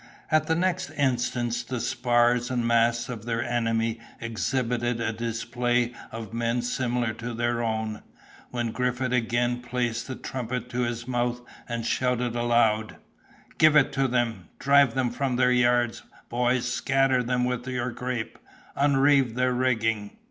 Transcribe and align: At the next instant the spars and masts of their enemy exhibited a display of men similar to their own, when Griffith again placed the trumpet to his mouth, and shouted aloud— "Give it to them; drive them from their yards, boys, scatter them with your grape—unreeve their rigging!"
At 0.31 0.47
the 0.47 0.55
next 0.55 0.89
instant 0.97 1.65
the 1.69 1.79
spars 1.79 2.49
and 2.49 2.65
masts 2.65 3.07
of 3.07 3.25
their 3.25 3.43
enemy 3.43 3.99
exhibited 4.19 4.99
a 4.99 5.13
display 5.13 5.93
of 6.11 6.33
men 6.33 6.63
similar 6.63 7.13
to 7.13 7.35
their 7.35 7.61
own, 7.61 8.01
when 8.49 8.71
Griffith 8.71 9.11
again 9.13 9.61
placed 9.61 10.07
the 10.07 10.15
trumpet 10.15 10.69
to 10.71 10.79
his 10.81 11.07
mouth, 11.07 11.41
and 11.69 11.85
shouted 11.85 12.35
aloud— 12.35 12.95
"Give 13.59 13.75
it 13.75 13.93
to 13.93 14.07
them; 14.07 14.49
drive 14.57 14.95
them 14.95 15.11
from 15.11 15.35
their 15.35 15.51
yards, 15.51 16.01
boys, 16.29 16.67
scatter 16.67 17.21
them 17.21 17.45
with 17.45 17.67
your 17.67 17.91
grape—unreeve 17.91 19.35
their 19.35 19.53
rigging!" 19.53 20.17